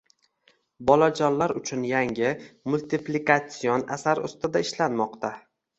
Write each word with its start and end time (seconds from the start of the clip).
Bolajonlar 0.89 1.53
uchun 1.61 1.85
yangi 1.91 2.33
multiplikatsion 2.75 3.87
asar 3.99 4.25
ustida 4.31 4.69
ishlanmoqda 4.69 5.35